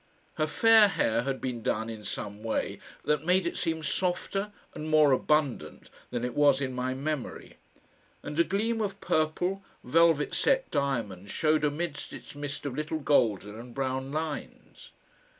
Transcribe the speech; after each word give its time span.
Her 0.33 0.47
fair 0.47 0.87
hair 0.87 1.21
had 1.25 1.39
been 1.39 1.61
done 1.61 1.87
in 1.87 2.03
some 2.03 2.41
way 2.41 2.79
that 3.05 3.23
made 3.23 3.45
it 3.45 3.55
seem 3.55 3.83
softer 3.83 4.51
and 4.73 4.89
more 4.89 5.11
abundant 5.11 5.91
than 6.09 6.25
it 6.25 6.33
was 6.33 6.59
in 6.59 6.73
my 6.73 6.95
memory, 6.95 7.57
and 8.23 8.39
a 8.39 8.43
gleam 8.43 8.81
of 8.81 8.99
purple 8.99 9.63
velvet 9.83 10.33
set 10.33 10.71
diamonds 10.71 11.29
showed 11.29 11.63
amidst 11.63 12.13
its 12.13 12.33
mist 12.33 12.65
of 12.65 12.75
little 12.75 12.97
golden 12.97 13.53
and 13.59 13.75
brown 13.75 14.11
lines. 14.11 14.89